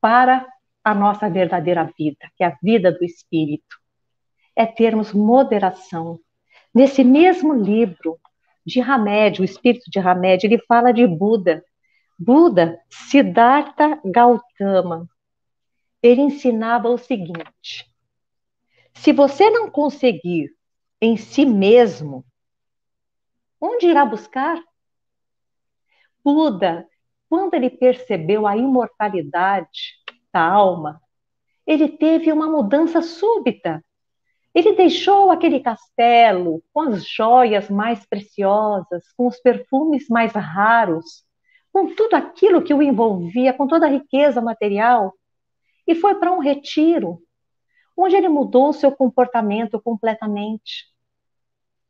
para 0.00 0.46
a 0.84 0.94
nossa 0.94 1.28
verdadeira 1.28 1.90
vida, 1.98 2.30
que 2.36 2.44
é 2.44 2.46
a 2.46 2.56
vida 2.62 2.92
do 2.92 3.04
Espírito. 3.04 3.76
É 4.54 4.64
termos 4.64 5.12
moderação. 5.12 6.20
Nesse 6.72 7.02
mesmo 7.02 7.52
livro 7.52 8.16
de 8.64 8.80
Hamed, 8.80 9.40
o 9.40 9.44
Espírito 9.44 9.90
de 9.90 9.98
Hamed, 9.98 10.46
ele 10.46 10.58
fala 10.68 10.92
de 10.92 11.04
Buda. 11.04 11.64
Buda, 12.16 12.78
Siddhartha 12.88 14.00
Gautama, 14.04 15.08
ele 16.00 16.20
ensinava 16.20 16.88
o 16.88 16.96
seguinte: 16.96 17.92
se 18.94 19.12
você 19.12 19.50
não 19.50 19.68
conseguir 19.68 20.48
em 21.00 21.16
si 21.16 21.44
mesmo 21.44 22.24
Onde 23.64 23.86
irá 23.86 24.04
buscar? 24.04 24.60
Buda, 26.24 26.84
quando 27.28 27.54
ele 27.54 27.70
percebeu 27.70 28.44
a 28.44 28.56
imortalidade 28.56 29.94
da 30.32 30.44
alma, 30.44 31.00
ele 31.64 31.88
teve 31.88 32.32
uma 32.32 32.50
mudança 32.50 33.00
súbita. 33.00 33.80
Ele 34.52 34.72
deixou 34.72 35.30
aquele 35.30 35.60
castelo 35.60 36.60
com 36.72 36.80
as 36.80 37.06
joias 37.08 37.70
mais 37.70 38.04
preciosas, 38.04 39.04
com 39.16 39.28
os 39.28 39.38
perfumes 39.38 40.08
mais 40.08 40.32
raros, 40.32 41.24
com 41.72 41.94
tudo 41.94 42.14
aquilo 42.14 42.64
que 42.64 42.74
o 42.74 42.82
envolvia, 42.82 43.52
com 43.52 43.68
toda 43.68 43.86
a 43.86 43.90
riqueza 43.90 44.40
material, 44.40 45.14
e 45.86 45.94
foi 45.94 46.16
para 46.16 46.32
um 46.32 46.40
retiro, 46.40 47.22
onde 47.96 48.16
ele 48.16 48.28
mudou 48.28 48.72
seu 48.72 48.90
comportamento 48.90 49.80
completamente. 49.80 50.92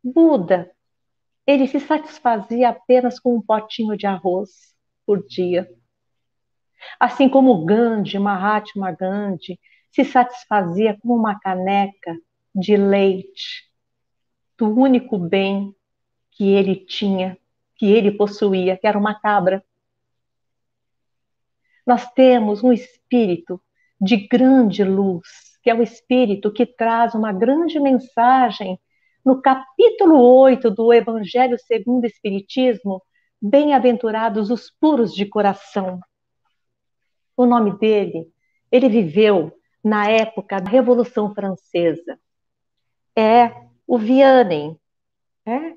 Buda 0.04 0.70
ele 1.46 1.66
se 1.66 1.80
satisfazia 1.80 2.68
apenas 2.68 3.18
com 3.18 3.36
um 3.36 3.42
potinho 3.42 3.96
de 3.96 4.06
arroz 4.06 4.74
por 5.04 5.26
dia. 5.26 5.68
Assim 6.98 7.28
como 7.28 7.64
Gandhi, 7.64 8.18
Mahatma 8.18 8.92
Gandhi, 8.92 9.58
se 9.90 10.04
satisfazia 10.04 10.98
com 11.00 11.14
uma 11.14 11.38
caneca 11.38 12.16
de 12.54 12.76
leite, 12.76 13.70
do 14.58 14.68
único 14.68 15.18
bem 15.18 15.74
que 16.30 16.52
ele 16.52 16.76
tinha, 16.76 17.36
que 17.76 17.86
ele 17.86 18.12
possuía, 18.12 18.76
que 18.76 18.86
era 18.86 18.98
uma 18.98 19.18
cabra. 19.18 19.64
Nós 21.86 22.10
temos 22.12 22.62
um 22.62 22.72
espírito 22.72 23.60
de 24.00 24.28
grande 24.28 24.84
luz, 24.84 25.58
que 25.62 25.70
é 25.70 25.74
o 25.74 25.82
espírito 25.82 26.52
que 26.52 26.64
traz 26.64 27.14
uma 27.14 27.32
grande 27.32 27.78
mensagem 27.80 28.78
no 29.24 29.40
capítulo 29.40 30.20
8 30.20 30.70
do 30.70 30.92
Evangelho 30.92 31.56
segundo 31.58 32.04
o 32.04 32.06
Espiritismo, 32.06 33.02
Bem-aventurados 33.40 34.50
os 34.50 34.70
puros 34.70 35.12
de 35.12 35.26
coração. 35.26 35.98
O 37.36 37.44
nome 37.44 37.76
dele, 37.78 38.28
ele 38.70 38.88
viveu 38.88 39.52
na 39.82 40.08
época 40.08 40.60
da 40.60 40.70
Revolução 40.70 41.34
Francesa. 41.34 42.20
É 43.16 43.50
o 43.84 43.98
Vianney, 43.98 44.76
é, 45.44 45.74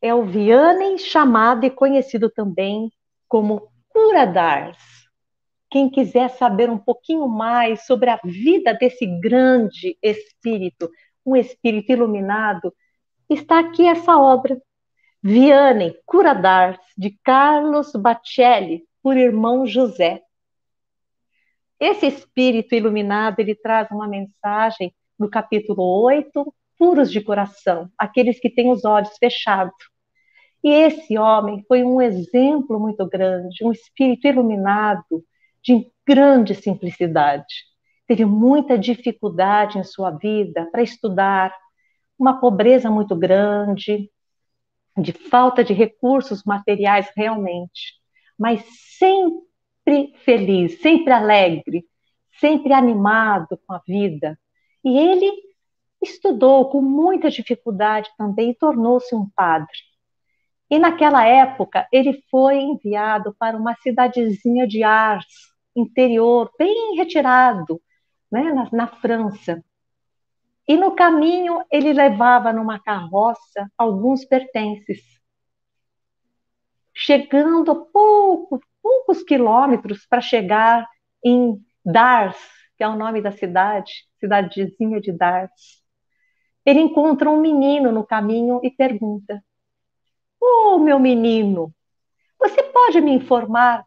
é 0.00 0.14
o 0.14 0.24
Vianney 0.24 0.98
chamado 0.98 1.66
e 1.66 1.70
conhecido 1.70 2.30
também 2.30 2.92
como 3.28 3.68
Cura 3.88 4.24
d'Ars. 4.24 4.78
Quem 5.68 5.90
quiser 5.90 6.30
saber 6.30 6.70
um 6.70 6.78
pouquinho 6.78 7.28
mais 7.28 7.86
sobre 7.86 8.08
a 8.10 8.20
vida 8.24 8.72
desse 8.72 9.04
grande 9.04 9.98
espírito, 10.00 10.88
um 11.30 11.36
espírito 11.36 11.92
iluminado, 11.92 12.74
está 13.28 13.60
aqui 13.60 13.86
essa 13.86 14.16
obra. 14.16 14.60
Vianney, 15.22 15.94
Cura 16.06 16.34
d'Ars, 16.34 16.80
de 16.96 17.10
Carlos 17.22 17.92
Bacelli, 17.92 18.84
por 19.02 19.16
irmão 19.16 19.66
José. 19.66 20.22
Esse 21.78 22.06
espírito 22.06 22.74
iluminado, 22.74 23.38
ele 23.40 23.54
traz 23.54 23.90
uma 23.90 24.08
mensagem 24.08 24.94
no 25.18 25.28
capítulo 25.28 25.82
8, 26.02 26.54
puros 26.78 27.10
de 27.10 27.20
coração, 27.20 27.90
aqueles 27.98 28.40
que 28.40 28.50
têm 28.50 28.70
os 28.70 28.84
olhos 28.84 29.16
fechados. 29.18 29.76
E 30.62 30.70
esse 30.70 31.18
homem 31.18 31.64
foi 31.68 31.82
um 31.84 32.00
exemplo 32.00 32.78
muito 32.78 33.06
grande, 33.06 33.64
um 33.64 33.72
espírito 33.72 34.26
iluminado, 34.26 35.24
de 35.62 35.90
grande 36.06 36.54
simplicidade. 36.54 37.69
Teve 38.10 38.24
muita 38.24 38.76
dificuldade 38.76 39.78
em 39.78 39.84
sua 39.84 40.10
vida 40.10 40.68
para 40.72 40.82
estudar, 40.82 41.54
uma 42.18 42.40
pobreza 42.40 42.90
muito 42.90 43.14
grande, 43.14 44.10
de 44.98 45.12
falta 45.12 45.62
de 45.62 45.72
recursos 45.72 46.42
materiais 46.42 47.08
realmente, 47.16 47.94
mas 48.36 48.64
sempre 48.98 50.12
feliz, 50.24 50.80
sempre 50.80 51.12
alegre, 51.12 51.84
sempre 52.40 52.72
animado 52.72 53.56
com 53.64 53.74
a 53.74 53.80
vida. 53.86 54.36
E 54.84 54.98
ele 54.98 55.30
estudou 56.02 56.68
com 56.68 56.82
muita 56.82 57.30
dificuldade 57.30 58.10
também 58.18 58.50
e 58.50 58.56
tornou-se 58.56 59.14
um 59.14 59.30
padre. 59.36 59.78
E 60.68 60.80
naquela 60.80 61.24
época 61.24 61.86
ele 61.92 62.24
foi 62.28 62.58
enviado 62.58 63.32
para 63.38 63.56
uma 63.56 63.76
cidadezinha 63.76 64.66
de 64.66 64.82
Ars, 64.82 65.26
interior, 65.76 66.50
bem 66.58 66.96
retirado, 66.96 67.80
né, 68.30 68.52
na, 68.52 68.68
na 68.72 68.86
França. 68.86 69.62
E 70.66 70.76
no 70.76 70.94
caminho 70.94 71.64
ele 71.70 71.92
levava 71.92 72.52
numa 72.52 72.78
carroça 72.78 73.70
alguns 73.76 74.24
pertences. 74.24 75.00
Chegando 76.94 77.86
pouco, 77.86 78.60
poucos 78.82 79.22
quilômetros 79.22 80.06
para 80.06 80.20
chegar 80.20 80.86
em 81.24 81.60
Dars, 81.84 82.36
que 82.76 82.84
é 82.84 82.88
o 82.88 82.96
nome 82.96 83.20
da 83.20 83.32
cidade, 83.32 83.92
cidadezinha 84.18 85.00
de 85.00 85.12
Dars. 85.12 85.82
Ele 86.64 86.80
encontra 86.80 87.28
um 87.28 87.40
menino 87.40 87.90
no 87.90 88.06
caminho 88.06 88.60
e 88.62 88.70
pergunta: 88.70 89.42
Ô 90.40 90.74
oh, 90.74 90.78
meu 90.78 90.98
menino, 90.98 91.74
você 92.38 92.62
pode 92.62 93.00
me 93.00 93.12
informar 93.12 93.84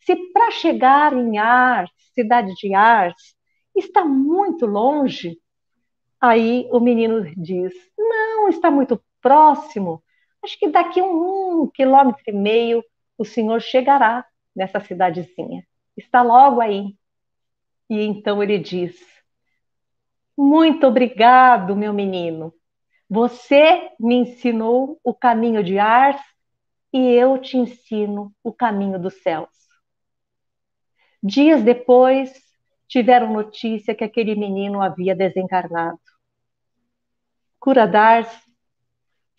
se 0.00 0.14
para 0.32 0.50
chegar 0.50 1.12
em 1.12 1.38
Ars, 1.38 1.90
cidade 2.14 2.54
de 2.54 2.74
Ars, 2.74 3.35
está 3.78 4.04
muito 4.04 4.66
longe? 4.66 5.40
Aí 6.20 6.68
o 6.70 6.80
menino 6.80 7.24
diz: 7.36 7.72
Não, 7.96 8.48
está 8.48 8.70
muito 8.70 9.02
próximo. 9.20 10.02
acho 10.42 10.58
que 10.58 10.68
daqui 10.68 11.02
um, 11.02 11.62
um 11.62 11.66
quilômetro 11.68 12.22
e 12.26 12.32
meio 12.32 12.84
o 13.18 13.24
senhor 13.24 13.60
chegará 13.60 14.24
nessa 14.54 14.80
cidadezinha. 14.80 15.66
Está 15.96 16.22
logo 16.22 16.60
aí. 16.60 16.96
E 17.88 18.00
então 18.02 18.42
ele 18.42 18.58
diz: 18.58 18.96
Muito 20.36 20.86
obrigado, 20.86 21.76
meu 21.76 21.92
menino. 21.92 22.52
Você 23.08 23.90
me 24.00 24.16
ensinou 24.16 24.98
o 25.04 25.14
caminho 25.14 25.62
de 25.62 25.78
Ars 25.78 26.20
e 26.92 26.98
eu 26.98 27.38
te 27.38 27.56
ensino 27.56 28.32
o 28.42 28.52
caminho 28.52 28.98
dos 28.98 29.22
céus. 29.22 29.48
Dias 31.22 31.62
depois, 31.62 32.32
tiveram 32.88 33.32
notícia 33.32 33.94
que 33.94 34.04
aquele 34.04 34.34
menino 34.34 34.82
havia 34.82 35.14
desencarnado. 35.14 35.98
Curadars, 37.58 38.28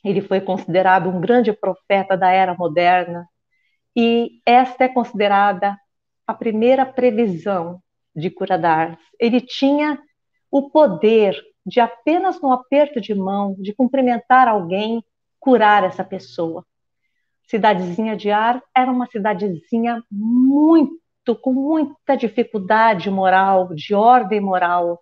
ele 0.04 0.22
foi 0.22 0.42
considerado 0.42 1.10
um 1.10 1.20
grande 1.20 1.54
profeta 1.54 2.18
da 2.18 2.30
era 2.30 2.54
moderna, 2.54 3.28
e 3.96 4.42
esta 4.46 4.84
é 4.84 4.88
considerada 4.88 5.78
a 6.26 6.34
primeira 6.34 6.86
previsão 6.86 7.82
de 8.16 8.30
Curadars. 8.30 9.00
Ele 9.20 9.42
tinha 9.42 10.00
o 10.52 10.70
poder 10.70 11.36
de 11.66 11.80
apenas 11.80 12.42
no 12.42 12.52
aperto 12.52 13.02
de 13.02 13.14
mão, 13.14 13.56
de 13.60 13.74
cumprimentar 13.74 14.48
alguém, 14.48 15.04
curar 15.40 15.84
essa 15.84 16.04
pessoa. 16.04 16.66
Cidadezinha 17.44 18.16
de 18.16 18.30
Ar 18.30 18.62
era 18.76 18.92
uma 18.92 19.08
cidadezinha 19.08 20.04
muito, 20.12 21.00
com 21.36 21.54
muita 21.54 22.16
dificuldade 22.16 23.10
moral, 23.10 23.74
de 23.74 23.94
ordem 23.94 24.40
moral. 24.40 25.02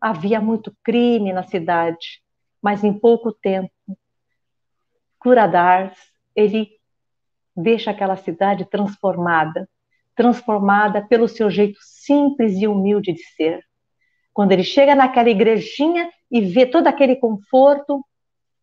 Havia 0.00 0.40
muito 0.40 0.74
crime 0.82 1.32
na 1.32 1.42
cidade, 1.42 2.22
mas 2.62 2.82
em 2.84 2.92
pouco 2.92 3.32
tempo, 3.32 3.70
Curadars, 5.18 5.96
ele 6.34 6.70
deixa 7.54 7.90
aquela 7.90 8.16
cidade 8.16 8.64
transformada, 8.64 9.68
transformada 10.14 11.06
pelo 11.06 11.28
seu 11.28 11.50
jeito 11.50 11.78
simples 11.82 12.56
e 12.56 12.66
humilde 12.66 13.12
de 13.12 13.22
ser. 13.36 13.62
Quando 14.32 14.52
ele 14.52 14.64
chega 14.64 14.94
naquela 14.94 15.28
igrejinha 15.28 16.10
e 16.30 16.40
vê 16.40 16.64
todo 16.64 16.86
aquele 16.86 17.16
conforto, 17.16 18.04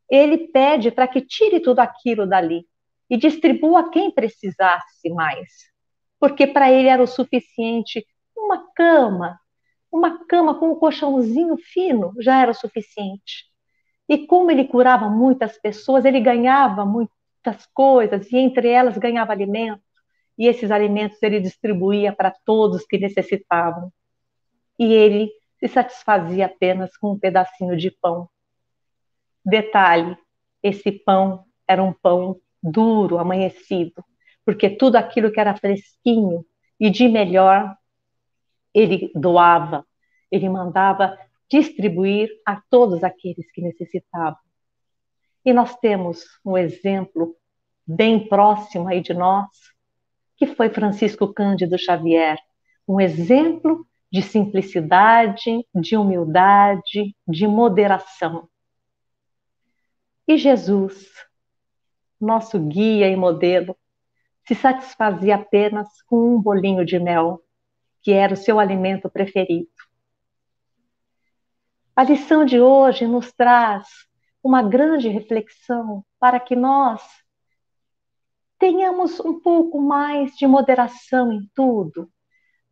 ele 0.10 0.48
pede 0.48 0.89
para 0.89 1.08
que 1.08 1.22
tire 1.22 1.60
tudo 1.60 1.80
aquilo 1.80 2.26
dali 2.26 2.65
e 3.10 3.17
distribua 3.17 3.89
quem 3.91 4.10
precisasse 4.12 5.10
mais. 5.10 5.77
Porque 6.20 6.48
para 6.48 6.72
ele 6.72 6.88
era 6.88 7.02
o 7.02 7.08
suficiente 7.08 8.06
uma 8.36 8.72
cama, 8.74 9.40
uma 9.92 10.26
cama 10.26 10.60
com 10.60 10.72
um 10.72 10.76
colchãozinho 10.76 11.58
fino 11.58 12.14
já 12.20 12.42
era 12.42 12.52
o 12.52 12.56
suficiente. 12.56 13.46
E 14.08 14.26
como 14.26 14.52
ele 14.52 14.66
curava 14.66 15.10
muitas 15.10 15.58
pessoas, 15.60 16.06
ele 16.06 16.20
ganhava 16.20 16.86
muitas 16.86 17.66
coisas, 17.74 18.32
e 18.32 18.38
entre 18.38 18.70
elas 18.70 18.98
ganhava 18.98 19.34
alimento, 19.34 19.82
e 20.38 20.48
esses 20.48 20.72
alimentos 20.72 21.22
ele 21.22 21.40
distribuía 21.40 22.14
para 22.14 22.32
todos 22.46 22.86
que 22.86 22.98
necessitavam. 22.98 23.92
E 24.80 24.94
ele 24.94 25.32
se 25.60 25.68
satisfazia 25.68 26.46
apenas 26.46 26.96
com 26.98 27.14
um 27.14 27.20
pedacinho 27.20 27.76
de 27.76 27.92
pão. 27.92 28.30
Detalhe: 29.44 30.18
esse 30.62 30.92
pão 30.92 31.46
era 31.68 31.84
um 31.84 31.92
pão 31.92 32.40
duro, 32.62 33.18
amanhecido, 33.18 34.04
porque 34.48 34.70
tudo 34.70 34.96
aquilo 34.96 35.30
que 35.30 35.42
era 35.42 35.58
fresquinho 35.58 36.46
e 36.80 36.90
de 36.90 37.10
melhor 37.10 37.76
ele 38.74 39.12
doava, 39.14 39.86
ele 40.32 40.48
mandava 40.48 41.20
distribuir 41.52 42.30
a 42.46 42.62
todos 42.70 43.04
aqueles 43.04 43.52
que 43.52 43.62
necessitavam. 43.62 44.40
E 45.44 45.52
nós 45.52 45.76
temos 45.76 46.24
um 46.46 46.58
exemplo 46.58 47.36
bem 47.86 48.26
próximo 48.26 48.88
aí 48.88 49.02
de 49.02 49.14
nós, 49.14 49.50
que 50.38 50.48
foi 50.48 50.70
Francisco 50.70 51.34
Cândido 51.34 51.78
Xavier, 51.78 52.40
um 52.88 53.02
exemplo 53.02 53.86
de 54.10 54.22
simplicidade, 54.22 55.68
de 55.76 55.98
humildade, 55.98 57.14
de 57.28 57.46
moderação. 57.46 58.48
E 60.26 60.38
Jesus, 60.38 61.12
nosso 62.18 62.58
guia 62.58 63.10
e 63.10 63.16
modelo, 63.18 63.76
se 64.48 64.56
satisfazia 64.56 65.36
apenas 65.36 66.02
com 66.04 66.36
um 66.36 66.42
bolinho 66.42 66.86
de 66.86 66.98
mel, 66.98 67.42
que 68.02 68.14
era 68.14 68.34
o 68.34 68.38
seu 68.38 68.60
alimento 68.60 69.10
preferido. 69.10 69.68
A 71.94 72.04
lição 72.04 72.46
de 72.46 72.62
hoje 72.62 73.06
nos 73.06 73.34
traz 73.34 73.88
uma 74.42 74.64
grande 74.64 75.10
reflexão 75.10 76.06
para 76.18 76.40
que 76.40 76.56
nós 76.56 77.02
tenhamos 78.58 79.20
um 79.20 79.40
pouco 79.40 79.82
mais 79.82 80.32
de 80.38 80.48
moderação 80.48 81.32
em 81.32 81.42
tudo, 81.54 82.10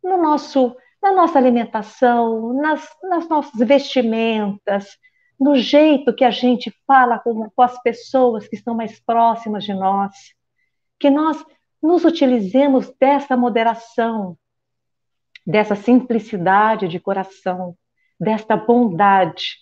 no 0.02 0.16
nosso 0.16 0.74
na 1.02 1.12
nossa 1.12 1.38
alimentação, 1.38 2.54
nas, 2.54 2.88
nas 3.02 3.28
nossas 3.28 3.60
vestimentas, 3.60 4.98
no 5.38 5.54
jeito 5.54 6.12
que 6.12 6.24
a 6.24 6.30
gente 6.30 6.74
fala 6.84 7.18
com, 7.18 7.48
com 7.50 7.62
as 7.62 7.80
pessoas 7.82 8.48
que 8.48 8.56
estão 8.56 8.74
mais 8.74 8.98
próximas 8.98 9.62
de 9.62 9.74
nós, 9.74 10.12
que 10.98 11.10
nós 11.10 11.44
nos 11.82 12.04
utilizemos 12.04 12.92
dessa 12.98 13.36
moderação, 13.36 14.36
dessa 15.46 15.74
simplicidade 15.74 16.88
de 16.88 16.98
coração, 16.98 17.76
desta 18.18 18.56
bondade, 18.56 19.56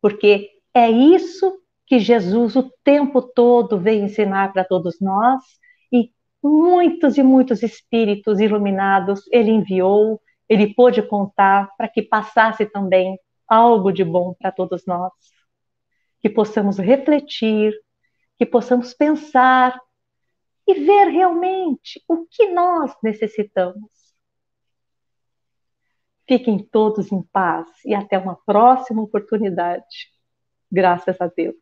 porque 0.00 0.50
é 0.74 0.90
isso 0.90 1.60
que 1.86 1.98
Jesus 1.98 2.56
o 2.56 2.70
tempo 2.84 3.22
todo 3.22 3.78
veio 3.78 4.04
ensinar 4.04 4.52
para 4.52 4.64
todos 4.64 5.00
nós 5.00 5.42
e 5.92 6.10
muitos 6.42 7.16
e 7.16 7.22
muitos 7.22 7.62
espíritos 7.62 8.40
iluminados 8.40 9.22
ele 9.32 9.50
enviou 9.50 10.20
ele 10.48 10.74
pôde 10.74 11.02
contar 11.02 11.68
para 11.76 11.88
que 11.88 12.02
passasse 12.02 12.64
também 12.64 13.18
algo 13.46 13.92
de 13.92 14.02
bom 14.02 14.34
para 14.34 14.50
todos 14.50 14.86
nós. 14.86 15.12
Que 16.20 16.28
possamos 16.28 16.78
refletir, 16.78 17.74
que 18.38 18.46
possamos 18.46 18.94
pensar 18.94 19.78
e 20.68 20.74
ver 20.74 21.08
realmente 21.08 22.04
o 22.06 22.26
que 22.26 22.46
nós 22.48 22.94
necessitamos. 23.02 23.90
Fiquem 26.28 26.58
todos 26.58 27.10
em 27.10 27.22
paz 27.22 27.66
e 27.86 27.94
até 27.94 28.18
uma 28.18 28.36
próxima 28.36 29.00
oportunidade. 29.00 30.12
Graças 30.70 31.18
a 31.22 31.26
Deus. 31.26 31.56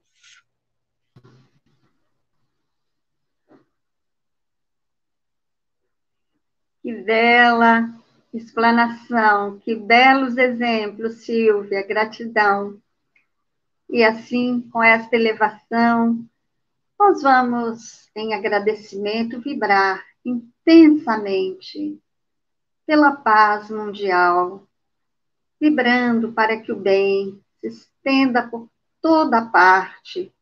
Que 6.82 6.92
bela 6.92 7.88
explanação, 8.34 9.60
que 9.60 9.76
belos 9.76 10.36
exemplos, 10.36 11.24
Silvia, 11.24 11.86
gratidão. 11.86 12.80
E 13.88 14.02
assim, 14.02 14.68
com 14.72 14.82
esta 14.82 15.14
elevação, 15.14 16.28
nós 16.98 17.22
vamos, 17.22 18.10
em 18.14 18.34
agradecimento, 18.34 19.40
vibrar 19.40 20.04
intensamente 20.24 22.00
pela 22.86 23.12
paz 23.12 23.70
mundial, 23.70 24.66
vibrando 25.60 26.32
para 26.32 26.60
que 26.60 26.72
o 26.72 26.76
bem 26.76 27.42
se 27.60 27.68
estenda 27.68 28.46
por 28.48 28.68
toda 29.00 29.46
parte, 29.46 30.32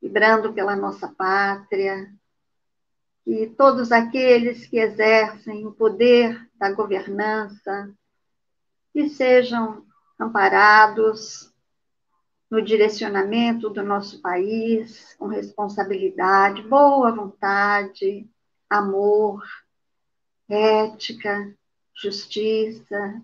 vibrando 0.00 0.52
pela 0.52 0.76
nossa 0.76 1.08
pátria, 1.08 2.12
e 3.26 3.46
todos 3.46 3.92
aqueles 3.92 4.66
que 4.66 4.78
exercem 4.78 5.66
o 5.66 5.72
poder 5.72 6.48
da 6.54 6.72
governança 6.72 7.94
que 8.92 9.10
sejam 9.10 9.84
amparados 10.18 11.52
no 12.50 12.62
direcionamento 12.62 13.68
do 13.68 13.82
nosso 13.82 14.20
país 14.20 15.14
com 15.18 15.26
responsabilidade, 15.26 16.62
boa 16.62 17.12
vontade, 17.12 18.26
amor, 18.70 19.44
ética, 20.48 21.54
justiça. 21.94 23.22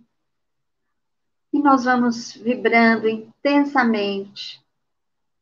E 1.52 1.58
nós 1.58 1.84
vamos 1.84 2.34
vibrando 2.34 3.08
intensamente 3.08 4.62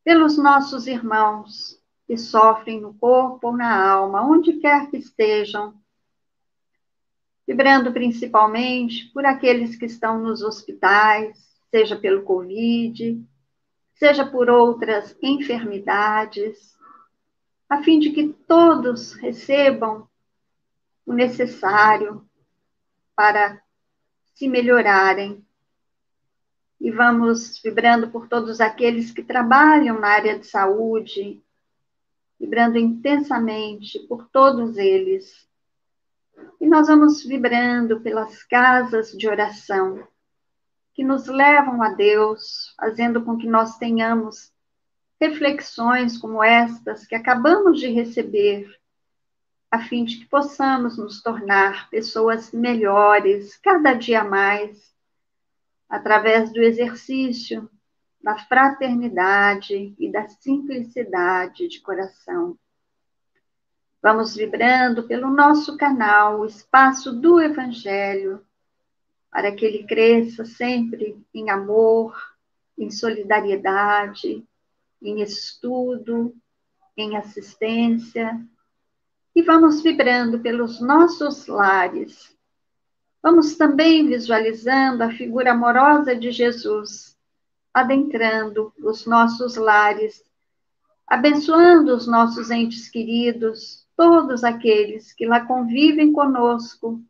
pelos 0.03 0.37
nossos 0.37 0.87
irmãos 0.87 1.81
que 2.05 2.17
sofrem 2.17 2.79
no 2.79 2.93
corpo 2.93 3.47
ou 3.47 3.57
na 3.57 3.91
alma, 3.91 4.21
onde 4.21 4.53
quer 4.53 4.89
que 4.89 4.97
estejam, 4.97 5.73
vibrando 7.47 7.91
principalmente 7.91 9.11
por 9.13 9.25
aqueles 9.25 9.75
que 9.75 9.85
estão 9.85 10.19
nos 10.19 10.41
hospitais, 10.41 11.37
seja 11.71 11.95
pelo 11.95 12.23
Covid, 12.23 13.25
seja 13.95 14.25
por 14.25 14.49
outras 14.49 15.15
enfermidades, 15.21 16.77
a 17.69 17.81
fim 17.81 17.99
de 17.99 18.11
que 18.11 18.29
todos 18.47 19.13
recebam 19.13 20.07
o 21.05 21.13
necessário 21.13 22.27
para 23.15 23.61
se 24.33 24.47
melhorarem. 24.47 25.45
E 26.79 26.91
vamos 26.91 27.61
vibrando 27.61 28.09
por 28.09 28.27
todos 28.27 28.59
aqueles 28.59 29.11
que 29.11 29.23
trabalham 29.23 29.99
na 29.99 30.09
área 30.09 30.37
de 30.37 30.45
saúde, 30.45 31.41
vibrando 32.39 32.77
intensamente 32.77 33.99
por 33.99 34.27
todos 34.27 34.77
eles. 34.77 35.47
E 36.59 36.67
nós 36.67 36.87
vamos 36.87 37.23
vibrando 37.23 38.01
pelas 38.01 38.43
casas 38.43 39.11
de 39.11 39.27
oração 39.27 40.05
que 40.93 41.03
nos 41.03 41.27
levam 41.27 41.81
a 41.81 41.89
Deus, 41.89 42.73
fazendo 42.77 43.23
com 43.23 43.37
que 43.37 43.47
nós 43.47 43.77
tenhamos 43.77 44.51
reflexões 45.19 46.17
como 46.17 46.43
estas 46.43 47.05
que 47.05 47.15
acabamos 47.15 47.79
de 47.79 47.87
receber, 47.87 48.79
a 49.71 49.79
fim 49.79 50.03
de 50.03 50.19
que 50.19 50.25
possamos 50.25 50.97
nos 50.97 51.21
tornar 51.21 51.89
pessoas 51.89 52.51
melhores 52.51 53.57
cada 53.57 53.93
dia 53.93 54.23
mais, 54.23 54.93
através 55.89 56.53
do 56.53 56.61
exercício 56.61 57.69
da 58.21 58.37
fraternidade 58.37 59.93
e 59.99 60.11
da 60.11 60.27
simplicidade 60.29 61.67
de 61.67 61.81
coração. 61.81 62.57
Vamos 64.01 64.35
vibrando 64.35 65.03
pelo 65.03 65.29
nosso 65.29 65.75
canal, 65.77 66.39
o 66.39 66.45
espaço 66.45 67.11
do 67.11 67.41
Evangelho, 67.41 68.45
para 69.33 69.51
que 69.51 69.65
ele 69.65 69.83
cresça 69.83 70.45
sempre 70.45 71.17
em 71.33 71.49
amor, 71.49 72.15
em 72.77 72.91
solidariedade, 72.91 74.45
em 75.01 75.21
estudo, 75.23 76.35
em 76.95 77.17
assistência. 77.17 78.39
E 79.35 79.41
vamos 79.41 79.81
vibrando 79.81 80.39
pelos 80.39 80.79
nossos 80.79 81.47
lares. 81.47 82.37
Vamos 83.23 83.55
também 83.55 84.05
visualizando 84.05 85.03
a 85.03 85.09
figura 85.09 85.53
amorosa 85.53 86.15
de 86.15 86.29
Jesus 86.29 87.17
adentrando 87.73 88.71
os 88.77 89.07
nossos 89.07 89.55
lares, 89.55 90.23
abençoando 91.07 91.95
os 91.95 92.05
nossos 92.05 92.51
entes 92.51 92.87
queridos, 92.87 93.87
todos 93.97 94.43
aqueles 94.43 95.11
que 95.11 95.25
lá 95.25 95.43
convivem 95.43 96.13
conosco, 96.13 97.01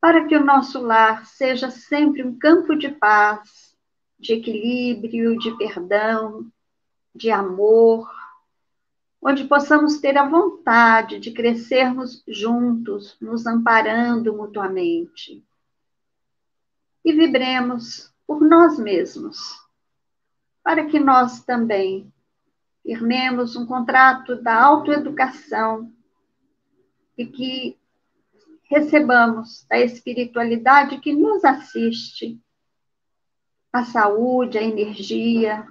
para 0.00 0.26
que 0.26 0.36
o 0.36 0.44
nosso 0.44 0.80
lar 0.80 1.26
seja 1.26 1.70
sempre 1.70 2.22
um 2.22 2.38
campo 2.38 2.76
de 2.76 2.88
paz, 2.88 3.76
de 4.18 4.34
equilíbrio, 4.34 5.38
de 5.38 5.56
perdão, 5.56 6.50
de 7.14 7.30
amor, 7.30 8.08
onde 9.20 9.44
possamos 9.44 9.98
ter 9.98 10.16
a 10.16 10.28
vontade 10.28 11.18
de 11.18 11.32
crescermos 11.32 12.22
juntos, 12.26 13.16
nos 13.20 13.46
amparando 13.46 14.36
mutuamente. 14.36 15.44
E 17.04 17.12
vibremos 17.12 18.12
por 18.26 18.40
nós 18.40 18.78
mesmos, 18.78 19.38
para 20.62 20.86
que 20.86 21.00
nós 21.00 21.42
também 21.42 22.12
firmemos 22.82 23.56
um 23.56 23.66
contrato 23.66 24.36
da 24.36 24.62
autoeducação 24.62 25.92
e 27.16 27.26
que 27.26 27.77
recebamos 28.68 29.66
da 29.68 29.78
espiritualidade 29.78 30.98
que 30.98 31.12
nos 31.12 31.44
assiste. 31.44 32.40
A 33.72 33.84
saúde, 33.84 34.58
a 34.58 34.62
energia, 34.62 35.66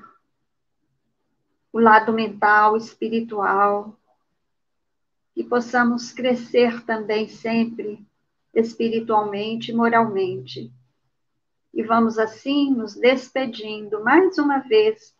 o 1.71 1.79
lado 1.79 2.11
mental, 2.11 2.75
espiritual, 2.75 3.97
que 5.33 5.43
possamos 5.43 6.11
crescer 6.11 6.83
também 6.83 7.27
sempre 7.27 8.05
espiritualmente 8.53 9.71
e 9.71 9.75
moralmente. 9.75 10.71
E 11.73 11.83
vamos 11.83 12.17
assim 12.17 12.73
nos 12.73 12.95
despedindo 12.95 14.03
mais 14.03 14.37
uma 14.39 14.59
vez 14.59 15.15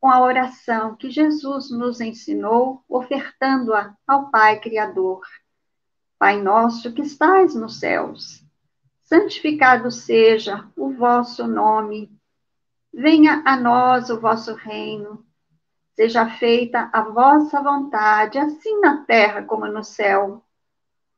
com 0.00 0.08
a 0.08 0.22
oração 0.22 0.94
que 0.94 1.10
Jesus 1.10 1.70
nos 1.70 2.00
ensinou, 2.00 2.82
ofertando-a 2.88 3.94
ao 4.06 4.30
Pai 4.30 4.60
Criador. 4.60 5.20
Pai 6.20 6.38
nosso 6.38 6.92
que 6.92 7.00
estais 7.00 7.54
nos 7.54 7.80
céus, 7.80 8.44
santificado 9.04 9.90
seja 9.90 10.68
o 10.76 10.92
vosso 10.92 11.46
nome. 11.46 12.12
Venha 12.92 13.42
a 13.46 13.56
nós 13.56 14.10
o 14.10 14.20
vosso 14.20 14.52
reino. 14.52 15.24
Seja 15.96 16.28
feita 16.28 16.90
a 16.92 17.00
vossa 17.00 17.62
vontade, 17.62 18.38
assim 18.38 18.80
na 18.80 19.02
terra 19.04 19.44
como 19.44 19.64
no 19.66 19.82
céu. 19.82 20.44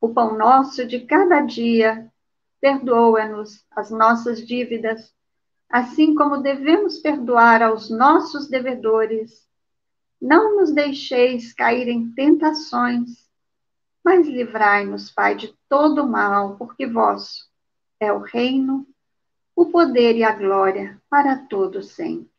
O 0.00 0.10
pão 0.10 0.38
nosso 0.38 0.86
de 0.86 1.00
cada 1.00 1.40
dia 1.40 2.08
perdoa-nos 2.60 3.66
as 3.72 3.90
nossas 3.90 4.46
dívidas, 4.46 5.12
assim 5.68 6.14
como 6.14 6.44
devemos 6.44 7.00
perdoar 7.00 7.60
aos 7.60 7.90
nossos 7.90 8.48
devedores. 8.48 9.48
Não 10.20 10.60
nos 10.60 10.72
deixeis 10.72 11.52
cair 11.52 11.88
em 11.88 12.12
tentações, 12.12 13.21
mas 14.04 14.26
livrai-nos, 14.26 15.10
Pai, 15.10 15.34
de 15.34 15.56
todo 15.68 16.06
mal, 16.06 16.56
porque 16.56 16.86
vosso 16.86 17.48
é 18.00 18.12
o 18.12 18.18
reino, 18.18 18.86
o 19.54 19.66
poder 19.66 20.16
e 20.16 20.24
a 20.24 20.32
glória 20.32 21.00
para 21.08 21.36
todo 21.36 21.82
sempre. 21.82 22.30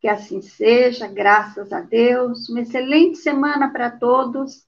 Que 0.00 0.08
assim 0.08 0.42
seja, 0.42 1.06
graças 1.06 1.72
a 1.72 1.80
Deus. 1.80 2.48
Uma 2.48 2.60
excelente 2.60 3.18
semana 3.18 3.70
para 3.70 3.90
todos 3.90 4.66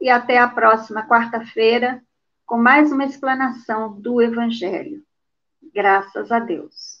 e 0.00 0.08
até 0.08 0.38
a 0.38 0.48
próxima 0.48 1.06
quarta-feira 1.06 2.02
com 2.44 2.56
mais 2.56 2.92
uma 2.92 3.04
explanação 3.04 4.00
do 4.00 4.22
Evangelho. 4.22 5.02
Graças 5.74 6.30
a 6.30 6.38
Deus. 6.38 6.95